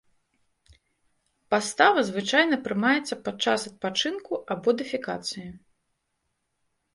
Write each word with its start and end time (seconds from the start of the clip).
Пастава 1.53 1.99
звычайна 2.09 2.55
прымаецца 2.67 3.15
падчас 3.27 3.67
адпачынку 3.71 4.33
або 4.57 4.69
дэфекацыі. 4.81 5.47